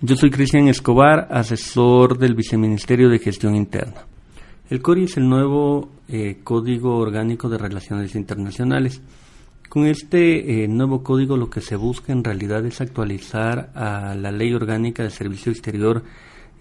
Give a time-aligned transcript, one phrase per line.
[0.00, 4.06] Yo soy Cristian Escobar, asesor del Viceministerio de Gestión Interna.
[4.70, 9.02] El CORI es el nuevo eh, Código Orgánico de Relaciones Internacionales.
[9.68, 14.30] Con este eh, nuevo código lo que se busca en realidad es actualizar a la
[14.30, 16.04] Ley Orgánica de Servicio Exterior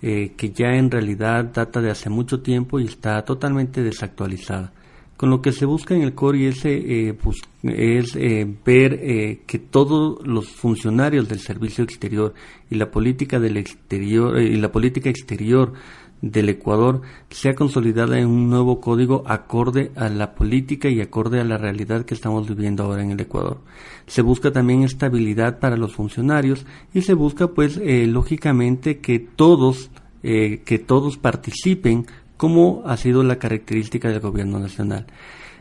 [0.01, 4.73] eh, que ya en realidad data de hace mucho tiempo y está totalmente desactualizada.
[5.17, 9.39] Con lo que se busca en el CORI es, eh, pues, es eh, ver eh,
[9.47, 12.35] que todos los funcionarios del servicio exterior
[12.69, 15.73] y la política del exterior y la política exterior
[16.21, 21.43] del Ecuador sea consolidada en un nuevo código acorde a la política y acorde a
[21.43, 23.57] la realidad que estamos viviendo ahora en el Ecuador.
[24.05, 26.63] Se busca también estabilidad para los funcionarios
[26.93, 29.89] y se busca pues lógicamente que todos
[30.21, 35.07] que todos participen como ha sido la característica del gobierno nacional.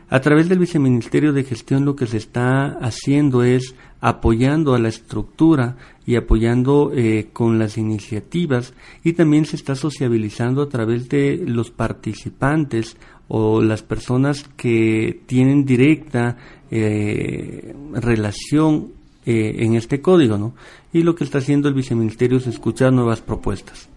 [0.09, 4.87] A través del Viceministerio de Gestión lo que se está haciendo es apoyando a la
[4.87, 8.73] estructura y apoyando eh, con las iniciativas
[9.03, 12.95] y también se está sociabilizando a través de los participantes
[13.27, 16.37] o las personas que tienen directa
[16.71, 18.93] eh, relación
[19.25, 20.53] eh, en este código, ¿no?
[20.93, 23.89] Y lo que está haciendo el Viceministerio es escuchar nuevas propuestas.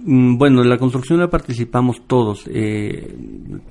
[0.00, 2.44] Mm, bueno, en la construcción la participamos todos.
[2.46, 3.16] Eh,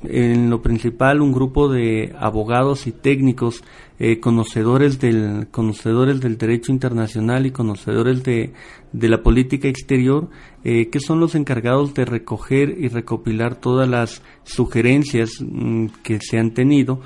[0.03, 3.63] en lo principal, un grupo de abogados y técnicos,
[3.97, 8.51] eh, conocedores, del, conocedores del derecho internacional y conocedores de,
[8.91, 10.29] de la política exterior,
[10.65, 16.39] eh, que son los encargados de recoger y recopilar todas las sugerencias mm, que se
[16.39, 17.01] han tenido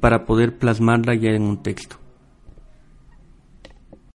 [0.00, 1.99] para poder plasmarla ya en un texto.